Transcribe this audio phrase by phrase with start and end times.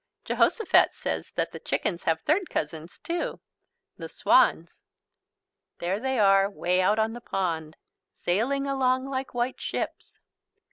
[0.25, 3.39] Jehosophat says that the chickens have third cousins too,
[3.97, 4.83] the swans.
[5.77, 7.77] There they are, way out on the pond,
[8.11, 10.17] sailing along like white ships.